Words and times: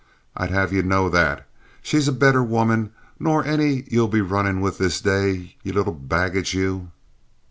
I'd 0.35 0.49
have 0.49 0.73
you 0.73 0.81
know 0.81 1.09
that. 1.09 1.45
She's 1.83 2.07
a 2.07 2.11
better 2.11 2.41
woman 2.41 2.91
nor 3.19 3.45
any 3.45 3.83
you'll 3.87 4.07
be 4.07 4.19
runnin' 4.21 4.59
with 4.59 4.79
this 4.79 4.99
day, 4.99 5.55
you 5.61 5.73
little 5.73 5.93
baggage, 5.93 6.55
you!" 6.55 6.89